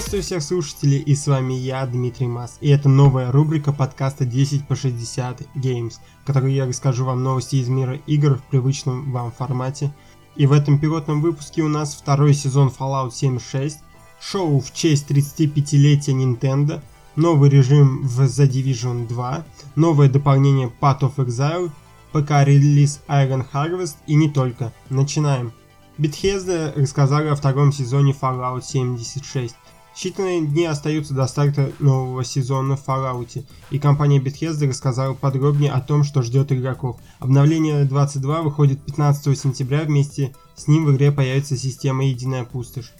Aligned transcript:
Приветствую 0.00 0.22
всех 0.22 0.42
слушателей, 0.42 0.98
и 1.00 1.14
с 1.14 1.26
вами 1.26 1.52
я, 1.52 1.84
Дмитрий 1.84 2.26
Мас, 2.26 2.56
и 2.62 2.70
это 2.70 2.88
новая 2.88 3.30
рубрика 3.30 3.70
подкаста 3.70 4.24
10 4.24 4.66
по 4.66 4.74
60 4.74 5.42
Games, 5.56 5.96
в 6.22 6.26
которой 6.26 6.54
я 6.54 6.66
расскажу 6.66 7.04
вам 7.04 7.22
новости 7.22 7.56
из 7.56 7.68
мира 7.68 8.00
игр 8.06 8.36
в 8.36 8.42
привычном 8.44 9.12
вам 9.12 9.30
формате. 9.30 9.92
И 10.36 10.46
в 10.46 10.52
этом 10.52 10.78
пилотном 10.78 11.20
выпуске 11.20 11.60
у 11.60 11.68
нас 11.68 11.94
второй 11.94 12.32
сезон 12.32 12.68
Fallout 12.68 13.10
76, 13.12 13.80
шоу 14.22 14.60
в 14.60 14.72
честь 14.72 15.10
35-летия 15.10 16.14
Nintendo, 16.14 16.80
новый 17.14 17.50
режим 17.50 18.02
в 18.02 18.22
The 18.22 18.48
Division 18.48 19.06
2, 19.06 19.44
новое 19.76 20.08
дополнение 20.08 20.72
Path 20.80 21.00
of 21.00 21.16
Exile, 21.16 21.70
ПК-релиз 22.12 23.00
Iron 23.06 23.44
Harvest 23.52 23.96
и 24.06 24.14
не 24.14 24.30
только. 24.30 24.72
Начинаем. 24.88 25.52
Bethesda 25.98 26.72
рассказали 26.74 27.28
о 27.28 27.34
втором 27.34 27.70
сезоне 27.70 28.16
Fallout 28.18 28.62
76. 28.62 29.54
Считанные 29.94 30.46
дни 30.46 30.64
остаются 30.64 31.14
до 31.14 31.26
старта 31.26 31.72
нового 31.80 32.24
сезона 32.24 32.76
в 32.76 32.86
Fallout, 32.86 33.44
и 33.70 33.78
компания 33.78 34.20
Bethesda 34.20 34.68
рассказала 34.68 35.14
подробнее 35.14 35.72
о 35.72 35.80
том, 35.80 36.04
что 36.04 36.22
ждет 36.22 36.52
игроков. 36.52 36.98
Обновление 37.18 37.84
22 37.84 38.42
выходит 38.42 38.84
15 38.84 39.38
сентября, 39.38 39.82
вместе 39.82 40.34
с 40.54 40.68
ним 40.68 40.86
в 40.86 40.92
игре 40.92 41.10
появится 41.10 41.56
система 41.56 42.06
«Единая 42.06 42.44
пустошь». 42.44 42.92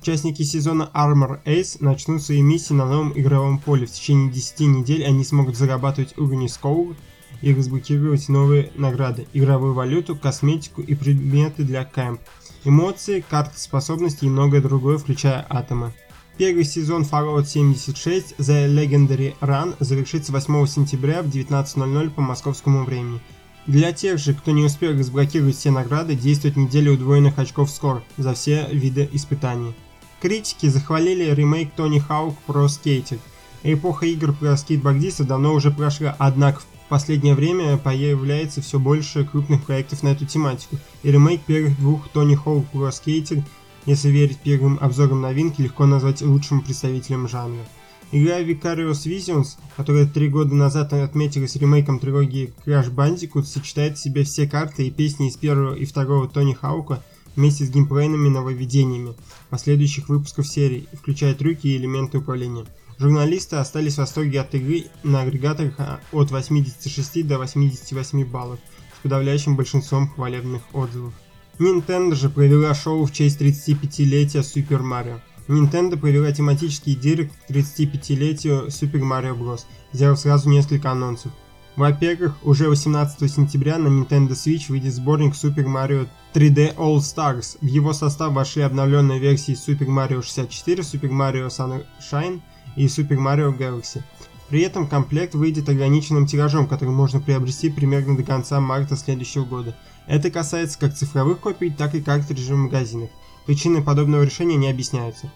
Участники 0.00 0.42
сезона 0.42 0.88
Armor 0.94 1.42
Ace 1.44 1.78
начнут 1.80 2.22
свои 2.22 2.40
миссии 2.40 2.74
на 2.74 2.86
новом 2.86 3.12
игровом 3.18 3.58
поле. 3.58 3.86
В 3.86 3.90
течение 3.90 4.30
10 4.30 4.60
недель 4.60 5.04
они 5.04 5.24
смогут 5.24 5.56
зарабатывать 5.56 6.16
уровни 6.16 6.46
Скоул 6.46 6.94
и 7.42 7.52
разблокировать 7.52 8.28
новые 8.28 8.70
награды, 8.76 9.26
игровую 9.32 9.74
валюту, 9.74 10.14
косметику 10.14 10.80
и 10.80 10.94
предметы 10.94 11.64
для 11.64 11.84
кэмп 11.84 12.20
эмоции, 12.64 13.24
карты 13.28 13.58
способностей 13.58 14.26
и 14.26 14.30
многое 14.30 14.60
другое, 14.60 14.98
включая 14.98 15.44
атомы. 15.48 15.92
Первый 16.38 16.64
сезон 16.64 17.02
Fallout 17.02 17.46
76 17.46 18.34
The 18.38 18.68
Legendary 18.68 19.34
Run 19.40 19.74
завершится 19.80 20.32
8 20.32 20.66
сентября 20.66 21.22
в 21.22 21.28
19.00 21.28 22.10
по 22.10 22.20
московскому 22.20 22.84
времени. 22.84 23.20
Для 23.66 23.90
тех 23.92 24.18
же, 24.18 24.34
кто 24.34 24.50
не 24.50 24.62
успел 24.62 24.92
разблокировать 24.92 25.56
все 25.56 25.70
награды, 25.70 26.14
действует 26.14 26.56
неделя 26.56 26.92
удвоенных 26.92 27.38
очков 27.38 27.70
скор 27.70 28.02
за 28.18 28.34
все 28.34 28.68
виды 28.70 29.08
испытаний. 29.12 29.74
Критики 30.20 30.66
захвалили 30.66 31.34
ремейк 31.34 31.72
Тони 31.72 32.00
Хаук 32.00 32.36
про 32.46 32.68
скейтинг. 32.68 33.22
Эпоха 33.62 34.04
игр 34.04 34.34
про 34.34 34.58
скейтбордистов 34.58 35.26
давно 35.26 35.54
уже 35.54 35.70
прошла, 35.70 36.14
однако 36.18 36.60
в 36.60 36.88
последнее 36.90 37.34
время 37.34 37.78
появляется 37.78 38.60
все 38.60 38.78
больше 38.78 39.24
крупных 39.24 39.64
проектов 39.64 40.02
на 40.02 40.08
эту 40.08 40.26
тематику, 40.26 40.76
и 41.02 41.10
ремейк 41.10 41.40
первых 41.46 41.78
двух 41.78 42.10
Тони 42.10 42.34
Хоук 42.34 42.66
Pro 42.74 42.90
Skater, 42.90 43.42
если 43.86 44.10
верить 44.10 44.38
первым 44.38 44.78
обзорам 44.80 45.22
новинки, 45.22 45.62
легко 45.62 45.86
назвать 45.86 46.22
лучшим 46.22 46.60
представителем 46.60 47.28
жанра. 47.28 47.64
Игра 48.12 48.40
Vicarious 48.40 49.04
Visions, 49.06 49.56
которая 49.76 50.06
три 50.06 50.28
года 50.28 50.54
назад 50.54 50.92
отметилась 50.92 51.56
ремейком 51.56 51.98
трилогии 51.98 52.52
Crash 52.64 52.92
Bandicoot, 52.92 53.44
сочетает 53.44 53.98
в 53.98 54.02
себе 54.02 54.22
все 54.22 54.46
карты 54.46 54.86
и 54.86 54.90
песни 54.92 55.28
из 55.28 55.36
первого 55.36 55.74
и 55.74 55.84
второго 55.84 56.28
Тони 56.28 56.52
Хаука 56.52 57.02
вместе 57.34 57.64
с 57.64 57.70
геймплейными 57.70 58.28
нововведениями 58.28 59.14
последующих 59.50 60.08
выпусков 60.08 60.46
серии, 60.46 60.86
включая 60.92 61.34
трюки 61.34 61.66
и 61.66 61.76
элементы 61.76 62.18
управления. 62.18 62.66
Журналисты 62.98 63.56
остались 63.56 63.94
в 63.94 63.98
восторге 63.98 64.40
от 64.40 64.54
игры 64.54 64.84
на 65.02 65.22
агрегаторах 65.22 65.74
а, 65.78 66.00
от 66.12 66.30
86 66.30 67.26
до 67.26 67.38
88 67.38 68.24
баллов, 68.24 68.58
с 68.98 69.02
подавляющим 69.02 69.56
большинством 69.56 70.08
хвалебных 70.08 70.62
отзывов. 70.72 71.12
Nintendo 71.58 72.14
же 72.14 72.28
провела 72.28 72.74
шоу 72.74 73.06
в 73.06 73.12
честь 73.12 73.40
35-летия 73.40 74.42
Super 74.42 74.82
Mario. 74.82 75.20
Nintendo 75.48 75.96
провела 75.96 76.30
тематический 76.32 76.94
директ 76.94 77.32
к 77.46 77.50
35-летию 77.50 78.66
Super 78.66 79.00
Mario 79.00 79.38
Bros., 79.38 79.64
сделав 79.92 80.18
сразу 80.18 80.50
несколько 80.50 80.90
анонсов. 80.90 81.32
Во-первых, 81.76 82.36
уже 82.42 82.68
18 82.68 83.30
сентября 83.30 83.78
на 83.78 83.88
Nintendo 83.88 84.30
Switch 84.30 84.68
выйдет 84.68 84.94
сборник 84.94 85.34
Super 85.34 85.66
Mario 85.66 86.08
3D 86.34 86.74
All 86.76 86.96
Stars. 86.96 87.58
В 87.60 87.66
его 87.66 87.92
состав 87.92 88.32
вошли 88.32 88.62
обновленные 88.62 89.18
версии 89.18 89.54
Super 89.54 89.86
Mario 89.86 90.22
64, 90.22 90.82
Super 90.82 91.10
Mario 91.10 91.48
Sunshine 91.48 92.40
и 92.76 92.86
Super 92.86 93.18
Mario 93.18 93.56
Galaxy. 93.56 94.02
При 94.48 94.60
этом 94.60 94.86
комплект 94.86 95.34
выйдет 95.34 95.68
ограниченным 95.68 96.26
тиражом, 96.26 96.68
который 96.68 96.90
можно 96.90 97.20
приобрести 97.20 97.68
примерно 97.68 98.16
до 98.16 98.22
конца 98.22 98.60
марта 98.60 98.96
следующего 98.96 99.44
года. 99.44 99.76
Это 100.06 100.30
касается 100.30 100.78
как 100.78 100.94
цифровых 100.94 101.40
копий, 101.40 101.70
так 101.70 101.94
и 101.94 102.00
картриджей 102.00 102.54
в 102.54 102.58
магазинах. 102.58 103.10
Причины 103.44 103.82
подобного 103.82 104.22
решения 104.22 104.56
не 104.56 104.68
объясняются. 104.68 105.32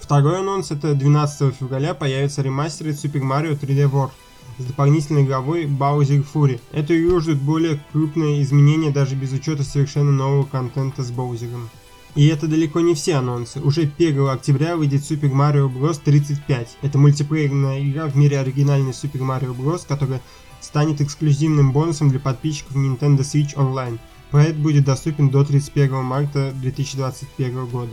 Второй 0.00 0.38
анонс 0.38 0.70
это 0.70 0.94
12 0.94 1.56
февраля 1.56 1.92
появится 1.92 2.42
ремастер 2.42 2.86
Super 2.88 3.22
Mario 3.22 3.58
3D 3.58 3.90
World 3.90 4.12
с 4.58 4.64
дополнительной 4.64 5.24
игровой 5.24 5.64
Bowser 5.64 6.24
Fury. 6.32 6.60
Эту 6.72 6.96
игру 6.96 7.20
ждут 7.20 7.38
более 7.38 7.80
крупные 7.90 8.42
изменения 8.42 8.90
даже 8.90 9.16
без 9.16 9.32
учета 9.32 9.64
совершенно 9.64 10.12
нового 10.12 10.44
контента 10.44 11.02
с 11.02 11.10
Боузером. 11.10 11.68
И 12.16 12.28
это 12.28 12.48
далеко 12.48 12.80
не 12.80 12.94
все 12.94 13.16
анонсы. 13.16 13.60
Уже 13.60 13.82
1 13.82 14.28
октября 14.28 14.76
выйдет 14.76 15.02
Super 15.02 15.30
Mario 15.30 15.70
Bros. 15.70 16.00
35. 16.02 16.78
Это 16.80 16.96
мультиплеерная 16.96 17.82
игра 17.82 18.06
в 18.06 18.16
мире 18.16 18.40
оригинальной 18.40 18.92
Super 18.92 19.20
Mario 19.20 19.54
Bros., 19.54 19.82
которая 19.86 20.22
станет 20.62 21.02
эксклюзивным 21.02 21.72
бонусом 21.72 22.08
для 22.08 22.18
подписчиков 22.18 22.74
Nintendo 22.74 23.18
Switch 23.18 23.54
Online. 23.54 23.98
Проект 24.30 24.56
будет 24.56 24.86
доступен 24.86 25.28
до 25.28 25.44
31 25.44 26.02
марта 26.02 26.54
2021 26.56 27.66
года. 27.66 27.92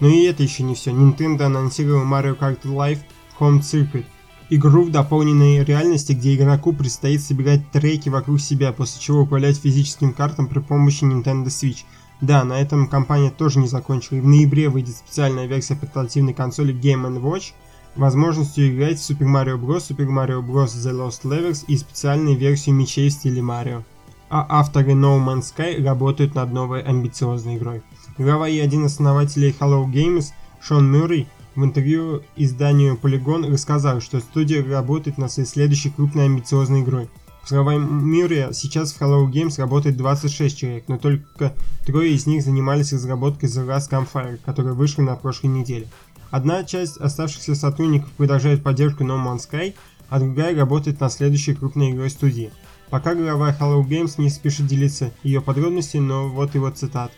Но 0.00 0.08
и 0.08 0.24
это 0.24 0.42
еще 0.42 0.64
не 0.64 0.74
все. 0.74 0.90
Nintendo 0.90 1.44
анонсировала 1.44 2.04
Mario 2.04 2.38
Kart 2.38 2.60
Live 2.64 3.00
Home 3.40 3.60
Circuit. 3.60 4.04
Игру 4.50 4.84
в 4.84 4.90
дополненной 4.90 5.64
реальности, 5.64 6.12
где 6.12 6.34
игроку 6.34 6.74
предстоит 6.74 7.22
собирать 7.22 7.70
треки 7.70 8.10
вокруг 8.10 8.38
себя, 8.38 8.70
после 8.72 9.00
чего 9.00 9.22
управлять 9.22 9.56
физическим 9.56 10.12
картам 10.12 10.46
при 10.46 10.58
помощи 10.58 11.04
Nintendo 11.04 11.46
Switch– 11.46 11.84
да, 12.22 12.44
на 12.44 12.60
этом 12.60 12.86
компания 12.86 13.30
тоже 13.30 13.58
не 13.58 13.66
закончила, 13.66 14.20
в 14.20 14.24
ноябре 14.24 14.68
выйдет 14.68 14.94
специальная 14.94 15.46
версия 15.46 15.74
портативной 15.74 16.32
консоли 16.32 16.72
Game 16.72 17.20
Watch, 17.20 17.52
возможностью 17.96 18.72
играть 18.72 19.00
в 19.00 19.10
Super 19.10 19.26
Mario 19.26 19.60
Bros., 19.60 19.88
Super 19.90 20.06
Mario 20.06 20.40
Bros. 20.40 20.66
The 20.66 20.92
Lost 20.92 21.24
Levels 21.24 21.64
и 21.66 21.76
специальной 21.76 22.36
версию 22.36 22.76
мечей 22.76 23.08
в 23.08 23.12
стиле 23.12 23.42
Марио. 23.42 23.82
А 24.30 24.46
авторы 24.48 24.92
No 24.92 25.18
Man's 25.18 25.52
Sky 25.52 25.84
работают 25.84 26.36
над 26.36 26.52
новой 26.52 26.82
амбициозной 26.82 27.56
игрой. 27.56 27.82
Глава 28.16 28.48
и 28.48 28.60
один 28.60 28.86
из 28.86 28.92
основателей 28.92 29.54
Hello 29.58 29.84
Games, 29.84 30.26
Шон 30.60 30.92
Мюррей, 30.92 31.26
в 31.56 31.64
интервью 31.64 32.22
изданию 32.36 32.96
Polygon 33.02 33.50
рассказал, 33.52 34.00
что 34.00 34.20
студия 34.20 34.64
работает 34.64 35.18
над 35.18 35.32
своей 35.32 35.48
следующей 35.48 35.90
крупной 35.90 36.26
амбициозной 36.26 36.82
игрой– 36.82 37.08
по 37.42 37.48
словам 37.48 38.08
Мюррея, 38.08 38.52
сейчас 38.52 38.92
в 38.92 39.00
Hello 39.00 39.28
Games 39.28 39.58
работает 39.58 39.96
26 39.96 40.56
человек, 40.56 40.84
но 40.86 40.96
только 40.96 41.52
трое 41.84 42.14
из 42.14 42.24
них 42.24 42.44
занимались 42.44 42.92
разработкой 42.92 43.48
The 43.48 43.66
Last 43.66 43.90
Campfire, 43.90 44.38
которая 44.44 44.74
вышла 44.74 45.02
на 45.02 45.16
прошлой 45.16 45.48
неделе. 45.48 45.88
Одна 46.30 46.62
часть 46.62 46.98
оставшихся 46.98 47.56
сотрудников 47.56 48.12
продолжает 48.12 48.62
поддержку 48.62 49.02
No 49.02 49.22
Man's 49.22 49.50
Sky, 49.50 49.74
а 50.08 50.20
другая 50.20 50.56
работает 50.56 51.00
над 51.00 51.12
следующей 51.12 51.54
крупной 51.54 51.90
игрой 51.90 52.10
студии. 52.10 52.52
Пока 52.90 53.16
глава 53.16 53.50
Hello 53.58 53.82
Games 53.82 54.14
не 54.18 54.30
спешит 54.30 54.68
делиться 54.68 55.10
ее 55.24 55.40
подробностями, 55.40 56.06
но 56.06 56.28
вот 56.28 56.54
его 56.54 56.70
цитат. 56.70 57.10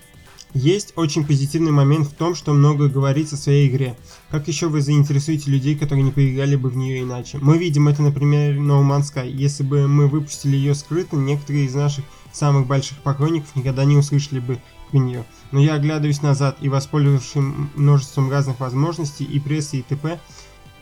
Есть 0.55 0.93
очень 0.95 1.27
позитивный 1.27 1.73
момент 1.73 2.07
в 2.07 2.15
том, 2.15 2.37
что 2.37 2.53
много 2.53 2.89
говорится 2.89 3.35
о 3.35 3.39
своей 3.39 3.69
игре. 3.69 3.97
Как 4.31 4.47
еще 4.47 4.69
вы 4.69 4.81
заинтересуете 4.83 5.51
людей, 5.51 5.75
которые 5.75 6.05
не 6.05 6.13
поиграли 6.13 6.55
бы 6.55 6.69
в 6.69 6.77
нее 6.77 7.03
иначе? 7.03 7.39
Мы 7.43 7.59
видим 7.59 7.89
это, 7.89 8.03
например, 8.03 8.57
No 8.57 8.81
Man's 8.89 9.13
Sky. 9.13 9.29
Если 9.29 9.65
бы 9.65 9.89
мы 9.89 10.07
выпустили 10.07 10.55
ее 10.55 10.77
скрыто, 10.77 11.17
некоторые 11.17 11.65
из 11.65 11.75
наших 11.75 12.05
самых 12.33 12.69
больших 12.69 12.99
поклонников 12.99 13.57
никогда 13.57 13.85
не 13.85 13.97
услышали 13.97 14.39
бы 14.39 14.61
про 14.93 14.99
нее. 14.99 15.25
Но 15.51 15.59
я 15.59 15.75
оглядываюсь 15.75 16.23
назад 16.23 16.57
и 16.61 16.69
воспользовавшись 16.69 17.43
множеством 17.75 18.31
разных 18.31 18.61
возможностей 18.61 19.25
и 19.25 19.41
прессы 19.41 19.79
и 19.79 19.83
т.п., 19.83 20.21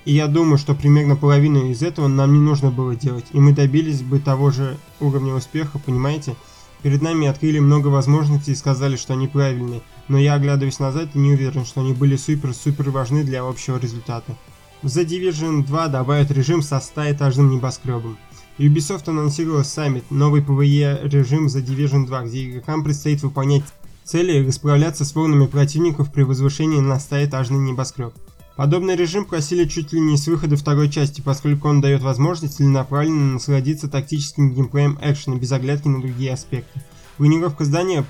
и 0.05 0.15
я 0.15 0.27
думаю, 0.27 0.59
что 0.59 0.75
примерно 0.75 1.15
половину 1.15 1.71
из 1.71 1.81
этого 1.83 2.09
нам 2.09 2.33
не 2.33 2.41
нужно 2.41 2.71
было 2.73 2.97
делать, 2.97 3.27
и 3.33 3.39
мы 3.39 3.53
добились 3.53 4.03
бы 4.03 4.19
того 4.19 4.51
же 4.51 4.77
уровня 5.01 5.33
успеха, 5.33 5.79
понимаете? 5.79 6.35
Перед 6.82 7.00
нами 7.00 7.29
открыли 7.29 7.61
много 7.61 7.88
возможностей 7.88 8.52
и 8.52 8.56
сказали, 8.56 8.96
что 8.96 9.12
они 9.12 9.29
правильные, 9.29 9.82
но 10.08 10.19
я 10.19 10.34
оглядываюсь 10.34 10.81
назад 10.81 11.14
не 11.14 11.32
уверен, 11.32 11.64
что 11.64 11.81
они 11.81 11.93
были 11.93 12.17
супер-супер 12.17 12.90
важны 12.90 13.23
для 13.23 13.44
общего 13.44 13.79
результата. 13.79 14.37
В 14.82 14.87
The 14.87 15.06
Division 15.06 15.64
2 15.64 15.88
добавят 15.88 16.32
режим 16.32 16.61
со 16.61 16.76
100-этажным 16.76 17.50
небоскребом. 17.50 18.19
Ubisoft 18.58 19.08
анонсировала 19.08 19.62
саммит, 19.62 20.11
новый 20.11 20.43
PvE 20.43 21.08
режим 21.08 21.46
The 21.46 21.64
Division 21.64 22.05
2, 22.06 22.23
где 22.25 22.50
игрокам 22.50 22.82
предстоит 22.82 23.23
выполнять 23.23 23.62
цели 24.05 24.38
и 24.38 24.46
расправляться 24.46 25.05
с 25.05 25.14
волнами 25.14 25.46
противников 25.46 26.12
при 26.12 26.23
возвышении 26.23 26.81
на 26.81 26.94
100-этажный 26.94 27.58
небоскреб. 27.58 28.12
Подобный 28.57 28.97
режим 28.97 29.25
просили 29.25 29.67
чуть 29.67 29.93
ли 29.93 30.01
не 30.01 30.19
с 30.19 30.27
выхода 30.27 30.57
второй 30.57 30.91
части, 30.91 31.23
поскольку 31.23 31.69
он 31.69 31.81
дает 31.81 32.03
возможность 32.03 32.57
целенаправленно 32.57 33.35
насладиться 33.35 33.89
тактическим 33.89 34.53
геймплеем 34.53 34.99
экшена 35.01 35.37
без 35.37 35.51
оглядки 35.53 35.89
на 35.89 36.01
другие 36.01 36.33
аспекты. 36.33 36.83
Планировка 37.17 37.65
здания 37.65 38.05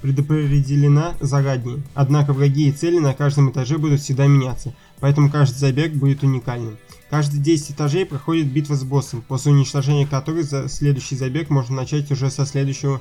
предопределена 0.00 1.14
заранее, 1.20 1.82
однако 1.94 2.32
враги 2.32 2.68
и 2.68 2.72
цели 2.72 2.98
на 2.98 3.14
каждом 3.14 3.50
этаже 3.50 3.78
будут 3.78 4.00
всегда 4.00 4.28
меняться. 4.28 4.72
поэтому 5.00 5.30
каждый 5.30 5.58
забег 5.58 5.92
будет 5.94 6.22
уникальным. 6.22 6.78
Каждые 7.10 7.42
10 7.42 7.72
этажей 7.72 8.06
проходит 8.06 8.52
битва 8.52 8.74
с 8.74 8.84
боссом, 8.84 9.22
после 9.26 9.52
уничтожения 9.52 10.06
которой 10.06 10.42
за 10.42 10.68
следующий 10.68 11.16
забег 11.16 11.50
можно 11.50 11.74
начать 11.74 12.10
уже 12.12 12.30
со 12.30 12.46
следующего 12.46 13.00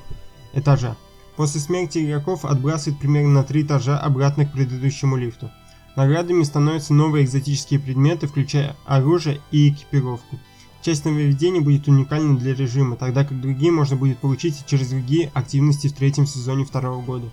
этажа. 0.53 0.95
После 1.35 1.59
смерти 1.59 1.99
игроков 1.99 2.45
отбрасывает 2.45 2.99
примерно 2.99 3.29
на 3.29 3.43
3 3.43 3.63
этажа 3.63 3.99
обратно 3.99 4.45
к 4.45 4.53
предыдущему 4.53 5.17
лифту. 5.17 5.51
Наградами 5.97 6.43
становятся 6.43 6.93
новые 6.93 7.25
экзотические 7.25 7.79
предметы, 7.79 8.27
включая 8.27 8.75
оружие 8.85 9.41
и 9.49 9.69
экипировку. 9.69 10.37
Часть 10.83 11.05
нововведений 11.05 11.59
будет 11.59 11.87
уникальна 11.87 12.37
для 12.37 12.53
режима, 12.53 12.95
тогда 12.95 13.25
как 13.25 13.41
другие 13.41 13.71
можно 13.71 13.95
будет 13.95 14.19
получить 14.19 14.63
через 14.67 14.89
другие 14.89 15.31
активности 15.33 15.87
в 15.87 15.93
третьем 15.93 16.27
сезоне 16.27 16.65
второго 16.65 17.01
года. 17.01 17.25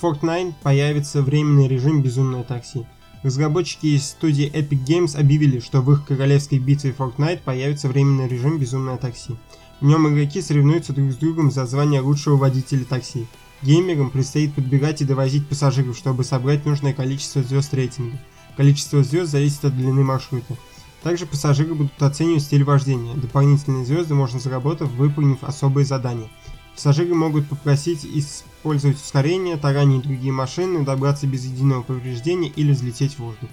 В 0.00 0.04
Fortnite 0.04 0.54
появится 0.62 1.20
временный 1.20 1.66
режим 1.66 2.00
«Безумное 2.00 2.44
такси». 2.44 2.86
Разработчики 3.24 3.86
из 3.86 4.04
студии 4.04 4.48
Epic 4.52 4.86
Games 4.86 5.18
объявили, 5.18 5.58
что 5.58 5.80
в 5.80 5.92
их 5.92 6.06
королевской 6.06 6.60
битве 6.60 6.94
Fortnite 6.96 7.40
появится 7.44 7.88
временный 7.88 8.28
режим 8.28 8.56
«Безумное 8.56 8.98
такси». 8.98 9.34
В 9.80 9.84
нем 9.84 10.08
игроки 10.08 10.40
соревнуются 10.40 10.92
друг 10.92 11.10
с 11.10 11.16
другом 11.16 11.50
за 11.50 11.66
звание 11.66 12.00
лучшего 12.00 12.36
водителя 12.36 12.84
такси. 12.84 13.26
Геймерам 13.62 14.10
предстоит 14.10 14.54
подбегать 14.54 15.00
и 15.00 15.04
довозить 15.04 15.46
пассажиров, 15.46 15.96
чтобы 15.96 16.24
собрать 16.24 16.66
нужное 16.66 16.92
количество 16.92 17.42
звезд 17.42 17.72
рейтинга. 17.74 18.18
Количество 18.56 19.04
звезд 19.04 19.30
зависит 19.30 19.64
от 19.64 19.76
длины 19.76 20.02
маршрута. 20.02 20.56
Также 21.02 21.26
пассажиры 21.26 21.74
будут 21.74 22.00
оценивать 22.02 22.42
стиль 22.42 22.64
вождения. 22.64 23.14
Дополнительные 23.14 23.84
звезды 23.84 24.14
можно 24.14 24.40
заработать, 24.40 24.88
выполнив 24.90 25.42
особые 25.42 25.84
задания. 25.84 26.28
Пассажиры 26.74 27.14
могут 27.14 27.48
попросить 27.48 28.04
использовать 28.04 28.96
ускорение, 28.96 29.56
таранить 29.56 30.02
другие 30.02 30.32
машины, 30.32 30.84
добраться 30.84 31.26
без 31.26 31.44
единого 31.44 31.82
повреждения 31.82 32.48
или 32.48 32.72
взлететь 32.72 33.14
в 33.14 33.20
воздух. 33.20 33.50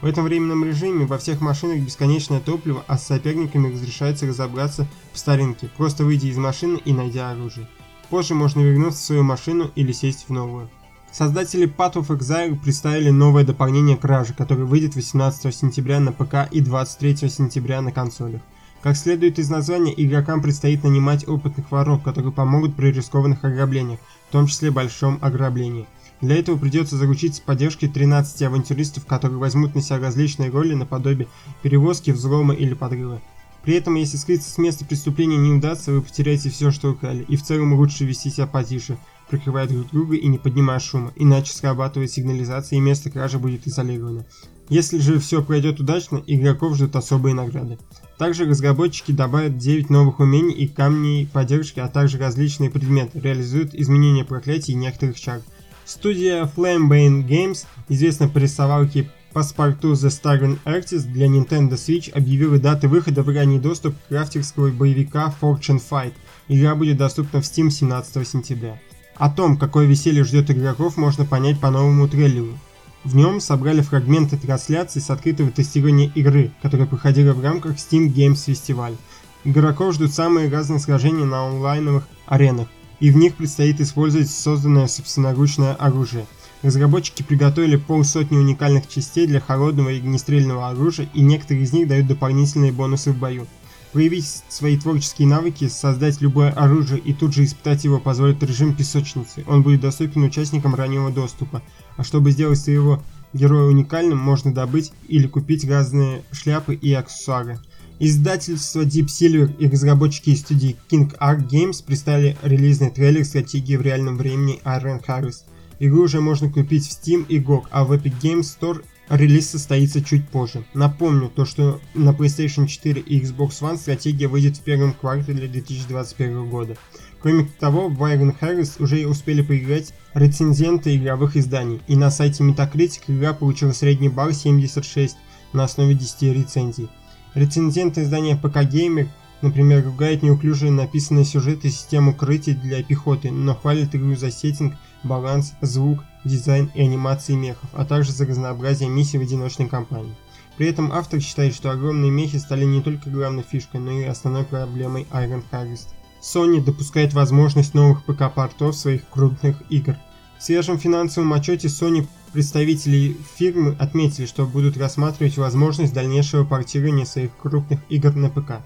В 0.00 0.06
этом 0.06 0.24
временном 0.24 0.64
режиме 0.64 1.06
во 1.06 1.18
всех 1.18 1.40
машинах 1.40 1.78
бесконечное 1.78 2.40
топливо, 2.40 2.84
а 2.88 2.98
с 2.98 3.06
соперниками 3.06 3.72
разрешается 3.72 4.26
разобраться 4.26 4.88
в 5.12 5.18
старинке, 5.18 5.70
просто 5.76 6.04
выйдя 6.04 6.28
из 6.28 6.36
машины 6.36 6.80
и 6.84 6.92
найдя 6.92 7.30
оружие. 7.30 7.68
Позже 8.12 8.34
можно 8.34 8.60
вернуться 8.60 9.00
в 9.00 9.04
свою 9.04 9.22
машину 9.22 9.70
или 9.74 9.90
сесть 9.90 10.26
в 10.28 10.32
новую. 10.34 10.68
Создатели 11.10 11.66
Path 11.66 11.94
of 11.94 12.08
Exile 12.08 12.60
представили 12.60 13.08
новое 13.08 13.42
дополнение 13.42 13.96
Кражи, 13.96 14.34
которое 14.34 14.64
выйдет 14.64 14.96
18 14.96 15.54
сентября 15.54 15.98
на 15.98 16.12
ПК 16.12 16.46
и 16.50 16.60
23 16.60 17.30
сентября 17.30 17.80
на 17.80 17.90
консолях. 17.90 18.42
Как 18.82 18.98
следует 18.98 19.38
из 19.38 19.48
названия, 19.48 19.94
игрокам 19.96 20.42
предстоит 20.42 20.84
нанимать 20.84 21.26
опытных 21.26 21.70
воров, 21.70 22.02
которые 22.02 22.32
помогут 22.32 22.76
при 22.76 22.92
рискованных 22.92 23.44
ограблениях, 23.44 23.98
в 24.28 24.32
том 24.32 24.46
числе 24.46 24.70
большом 24.70 25.18
ограблении. 25.22 25.86
Для 26.20 26.36
этого 26.36 26.58
придется 26.58 26.98
заручиться 26.98 27.40
поддержкой 27.40 27.88
13 27.88 28.42
авантюристов, 28.42 29.06
которые 29.06 29.38
возьмут 29.38 29.74
на 29.74 29.80
себя 29.80 30.00
различные 30.00 30.50
роли 30.50 30.74
наподобие 30.74 31.28
перевозки, 31.62 32.10
взлома 32.10 32.52
или 32.52 32.74
подрыва. 32.74 33.22
При 33.62 33.74
этом, 33.74 33.94
если 33.94 34.16
скрыться 34.16 34.50
с 34.50 34.58
места 34.58 34.84
преступления 34.84 35.36
не 35.36 35.52
удастся, 35.52 35.92
вы 35.92 36.02
потеряете 36.02 36.50
все, 36.50 36.70
что 36.70 36.90
украли, 36.90 37.24
и 37.28 37.36
в 37.36 37.42
целом 37.42 37.74
лучше 37.74 38.04
вести 38.04 38.30
себя 38.30 38.46
потише, 38.46 38.98
прикрывая 39.30 39.68
друг 39.68 39.88
друга 39.90 40.16
и 40.16 40.26
не 40.26 40.38
поднимая 40.38 40.80
шума, 40.80 41.12
иначе 41.14 41.52
срабатывает 41.52 42.10
сигнализация 42.10 42.78
и 42.78 42.80
место 42.80 43.10
кражи 43.10 43.38
будет 43.38 43.66
изолировано. 43.66 44.26
Если 44.68 44.98
же 44.98 45.18
все 45.20 45.42
пройдет 45.44 45.80
удачно, 45.80 46.22
игроков 46.26 46.76
ждут 46.76 46.96
особые 46.96 47.34
награды. 47.34 47.78
Также 48.18 48.46
разработчики 48.46 49.12
добавят 49.12 49.58
9 49.58 49.90
новых 49.90 50.18
умений 50.18 50.54
и 50.54 50.66
камней 50.66 51.26
поддержки, 51.26 51.80
а 51.80 51.88
также 51.88 52.18
различные 52.18 52.70
предметы, 52.70 53.20
реализуют 53.20 53.74
изменения 53.74 54.24
проклятий 54.24 54.72
и 54.72 54.76
некоторых 54.76 55.20
чар. 55.20 55.40
Студия 55.84 56.44
Flamebane 56.44 57.26
Games, 57.26 57.66
известная 57.88 58.28
по 58.28 58.38
рисовалке 58.38 59.10
Паспорту 59.32 59.92
The 59.92 60.08
Staggering 60.08 60.58
Artist 60.64 61.10
для 61.10 61.26
Nintendo 61.26 61.72
Switch 61.72 62.10
объявила 62.12 62.58
даты 62.58 62.86
выхода 62.86 63.22
в 63.22 63.28
ранний 63.28 63.58
доступ 63.58 63.94
крафтерского 64.08 64.70
боевика 64.70 65.34
Fortune 65.40 65.82
Fight. 65.90 66.12
Игра 66.48 66.74
будет 66.74 66.98
доступна 66.98 67.40
в 67.40 67.44
Steam 67.44 67.70
17 67.70 68.28
сентября. 68.28 68.78
О 69.16 69.30
том, 69.30 69.56
какое 69.56 69.86
веселье 69.86 70.24
ждет 70.24 70.50
игроков, 70.50 70.96
можно 70.96 71.24
понять 71.24 71.60
по 71.60 71.70
новому 71.70 72.08
трейлеру. 72.08 72.58
В 73.04 73.16
нем 73.16 73.40
собрали 73.40 73.80
фрагменты 73.80 74.36
трансляции 74.36 75.00
с 75.00 75.10
открытого 75.10 75.50
тестирования 75.50 76.12
игры, 76.14 76.52
которая 76.60 76.86
проходила 76.86 77.32
в 77.32 77.42
рамках 77.42 77.76
Steam 77.76 78.12
Games 78.12 78.46
Festival. 78.46 78.96
Игроков 79.44 79.94
ждут 79.94 80.12
самые 80.12 80.50
разные 80.50 80.78
сражения 80.78 81.24
на 81.24 81.46
онлайновых 81.48 82.06
аренах, 82.26 82.68
и 83.00 83.10
в 83.10 83.16
них 83.16 83.34
предстоит 83.34 83.80
использовать 83.80 84.30
созданное 84.30 84.86
собственноручное 84.86 85.74
оружие. 85.74 86.26
Разработчики 86.62 87.22
приготовили 87.22 87.76
полсотни 87.76 88.38
уникальных 88.38 88.88
частей 88.88 89.26
для 89.26 89.40
холодного 89.40 89.88
и 89.88 89.98
огнестрельного 89.98 90.70
оружия, 90.70 91.08
и 91.12 91.20
некоторые 91.20 91.64
из 91.64 91.72
них 91.72 91.88
дают 91.88 92.06
дополнительные 92.06 92.72
бонусы 92.72 93.10
в 93.10 93.18
бою. 93.18 93.46
Проявить 93.92 94.42
свои 94.48 94.78
творческие 94.78 95.28
навыки, 95.28 95.68
создать 95.68 96.20
любое 96.20 96.50
оружие 96.50 97.00
и 97.00 97.12
тут 97.12 97.34
же 97.34 97.44
испытать 97.44 97.84
его 97.84 97.98
позволит 97.98 98.42
режим 98.42 98.74
песочницы. 98.74 99.44
Он 99.46 99.62
будет 99.62 99.80
доступен 99.80 100.22
участникам 100.22 100.74
раннего 100.74 101.10
доступа. 101.10 101.62
А 101.96 102.04
чтобы 102.04 102.30
сделать 102.30 102.58
своего 102.58 103.02
героя 103.34 103.64
уникальным, 103.64 104.18
можно 104.18 104.54
добыть 104.54 104.92
или 105.08 105.26
купить 105.26 105.68
разные 105.68 106.22
шляпы 106.30 106.74
и 106.74 106.92
аксессуары. 106.94 107.58
Издательство 107.98 108.82
Deep 108.82 109.06
Silver 109.06 109.54
и 109.58 109.68
разработчики 109.68 110.30
из 110.30 110.40
студии 110.40 110.76
King 110.90 111.14
Art 111.18 111.48
Games 111.48 111.84
представили 111.84 112.36
релизный 112.42 112.90
трейлер 112.90 113.24
стратегии 113.24 113.76
в 113.76 113.82
реальном 113.82 114.16
времени 114.16 114.60
Iron 114.64 115.04
Harvest. 115.06 115.42
Игру 115.84 116.04
уже 116.04 116.20
можно 116.20 116.48
купить 116.48 116.86
в 116.86 116.92
Steam 116.92 117.26
и 117.26 117.40
GOG, 117.40 117.64
а 117.72 117.84
в 117.84 117.90
Epic 117.92 118.14
Games 118.22 118.42
Store 118.42 118.84
релиз 119.08 119.50
состоится 119.50 120.00
чуть 120.00 120.28
позже. 120.28 120.62
Напомню, 120.74 121.28
то 121.28 121.44
что 121.44 121.80
на 121.94 122.10
PlayStation 122.10 122.68
4 122.68 123.00
и 123.00 123.20
Xbox 123.20 123.62
One 123.62 123.76
стратегия 123.76 124.28
выйдет 124.28 124.56
в 124.56 124.60
первом 124.60 124.92
квартале 124.92 125.48
2021 125.48 126.48
года. 126.48 126.76
Кроме 127.20 127.48
того, 127.58 127.88
в 127.88 128.00
Iron 128.00 128.32
Harvest 128.40 128.80
уже 128.80 129.04
успели 129.08 129.42
поиграть 129.42 129.92
рецензенты 130.14 130.94
игровых 130.94 131.36
изданий, 131.36 131.80
и 131.88 131.96
на 131.96 132.12
сайте 132.12 132.44
Metacritic 132.44 133.00
игра 133.08 133.32
получила 133.32 133.72
средний 133.72 134.08
балл 134.08 134.30
76 134.30 135.16
на 135.52 135.64
основе 135.64 135.94
10 135.96 136.22
рецензий. 136.32 136.90
Рецензенты 137.34 138.02
издания 138.02 138.36
ПК 138.36 138.58
Gamer, 138.58 139.08
например, 139.40 139.84
ругают 139.84 140.22
неуклюжие 140.22 140.70
написанные 140.70 141.24
сюжеты 141.24 141.66
и 141.66 141.70
систему 141.72 142.12
укрытий 142.12 142.54
для 142.54 142.84
пехоты, 142.84 143.32
но 143.32 143.56
хвалят 143.56 143.96
игру 143.96 144.14
за 144.14 144.30
сеттинг, 144.30 144.74
баланс, 145.04 145.54
звук, 145.60 146.04
дизайн 146.24 146.70
и 146.74 146.82
анимации 146.82 147.34
мехов, 147.34 147.68
а 147.72 147.84
также 147.84 148.12
за 148.12 148.26
разнообразие 148.26 148.88
миссий 148.88 149.18
в 149.18 149.22
одиночной 149.22 149.68
кампании. 149.68 150.14
При 150.56 150.68
этом 150.68 150.92
автор 150.92 151.20
считает, 151.20 151.54
что 151.54 151.70
огромные 151.70 152.10
мехи 152.10 152.38
стали 152.38 152.64
не 152.64 152.82
только 152.82 153.10
главной 153.10 153.42
фишкой, 153.42 153.80
но 153.80 153.90
и 153.90 154.04
основной 154.04 154.44
проблемой 154.44 155.06
Iron 155.10 155.42
Harvest. 155.50 155.88
Sony 156.22 156.62
допускает 156.62 157.14
возможность 157.14 157.74
новых 157.74 158.04
ПК-портов 158.04 158.76
своих 158.76 159.08
крупных 159.08 159.62
игр. 159.70 159.96
В 160.38 160.42
свежем 160.42 160.78
финансовом 160.78 161.32
отчете 161.32 161.68
Sony 161.68 162.06
представители 162.32 163.16
фирмы 163.36 163.76
отметили, 163.78 164.26
что 164.26 164.46
будут 164.46 164.76
рассматривать 164.76 165.36
возможность 165.36 165.92
дальнейшего 165.92 166.44
портирования 166.44 167.04
своих 167.04 167.36
крупных 167.36 167.80
игр 167.88 168.14
на 168.14 168.28
ПК. 168.28 168.62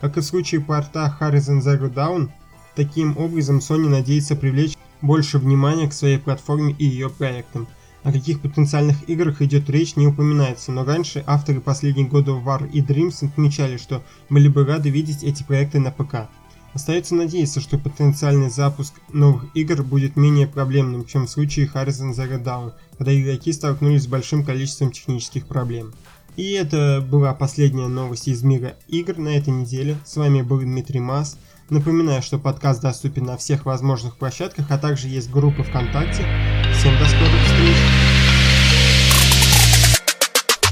Как 0.00 0.16
и 0.16 0.20
в 0.20 0.24
случае 0.24 0.60
порта 0.60 1.16
Horizon 1.20 1.60
Zero 1.60 1.92
Dawn, 1.92 2.30
таким 2.76 3.18
образом 3.18 3.58
Sony 3.58 3.88
надеется 3.88 4.36
привлечь 4.36 4.76
больше 5.02 5.38
внимания 5.38 5.88
к 5.88 5.92
своей 5.92 6.18
платформе 6.18 6.74
и 6.78 6.84
ее 6.84 7.10
проектам. 7.10 7.68
О 8.02 8.12
каких 8.12 8.40
потенциальных 8.40 9.08
играх 9.08 9.42
идет 9.42 9.68
речь 9.68 9.96
не 9.96 10.06
упоминается, 10.06 10.72
но 10.72 10.84
раньше 10.84 11.22
авторы 11.26 11.60
последних 11.60 12.08
годов 12.08 12.42
War 12.44 12.68
и 12.70 12.80
Dreams 12.80 13.26
отмечали, 13.26 13.76
что 13.76 14.02
были 14.30 14.48
бы 14.48 14.64
рады 14.64 14.88
видеть 14.88 15.22
эти 15.22 15.42
проекты 15.42 15.80
на 15.80 15.90
ПК. 15.90 16.30
Остается 16.72 17.14
надеяться, 17.14 17.60
что 17.60 17.78
потенциальный 17.78 18.48
запуск 18.48 18.94
новых 19.12 19.46
игр 19.54 19.82
будет 19.82 20.16
менее 20.16 20.46
проблемным, 20.46 21.04
чем 21.04 21.26
в 21.26 21.30
случае 21.30 21.66
Horizon 21.66 22.14
Zero 22.14 22.42
Dawn, 22.42 22.72
когда 22.96 23.18
игроки 23.18 23.52
столкнулись 23.52 24.04
с 24.04 24.06
большим 24.06 24.44
количеством 24.44 24.92
технических 24.92 25.46
проблем. 25.46 25.92
И 26.36 26.52
это 26.52 27.04
была 27.06 27.34
последняя 27.34 27.88
новость 27.88 28.28
из 28.28 28.42
мира 28.42 28.76
игр 28.86 29.18
на 29.18 29.36
этой 29.36 29.52
неделе. 29.52 29.98
С 30.04 30.16
вами 30.16 30.42
был 30.42 30.60
Дмитрий 30.60 31.00
Мас. 31.00 31.36
Напоминаю, 31.70 32.20
что 32.20 32.36
подкаст 32.36 32.82
доступен 32.82 33.26
на 33.26 33.36
всех 33.36 33.64
возможных 33.64 34.16
площадках, 34.16 34.66
а 34.70 34.78
также 34.78 35.06
есть 35.06 35.30
группа 35.30 35.62
ВКонтакте. 35.62 36.24
Всем 36.74 36.98
до 36.98 37.04
скорых 37.04 37.40
встреч! 37.46 38.09